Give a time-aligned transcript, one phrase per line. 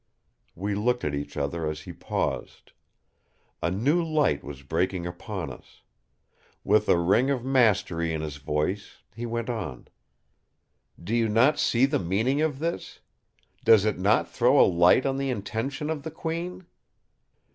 [0.55, 2.71] We looked at each other as he paused:
[3.61, 5.83] a new light was breaking upon us.
[6.63, 9.89] With a ring of mastery in his voice he went on:
[10.99, 13.01] "Do you not see the meaning of this?
[13.63, 16.65] Does it not throw a light on the intention of the Queen?